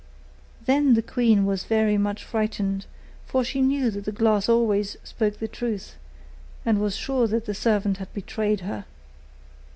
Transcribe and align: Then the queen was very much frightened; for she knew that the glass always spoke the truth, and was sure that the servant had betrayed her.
Then 0.65 0.95
the 0.95 1.03
queen 1.03 1.45
was 1.45 1.65
very 1.65 1.95
much 1.95 2.23
frightened; 2.23 2.87
for 3.27 3.43
she 3.43 3.61
knew 3.61 3.91
that 3.91 4.05
the 4.05 4.11
glass 4.11 4.49
always 4.49 4.97
spoke 5.03 5.37
the 5.37 5.47
truth, 5.47 5.93
and 6.65 6.79
was 6.81 6.95
sure 6.95 7.27
that 7.27 7.45
the 7.45 7.53
servant 7.53 7.97
had 7.97 8.11
betrayed 8.11 8.61
her. 8.61 8.85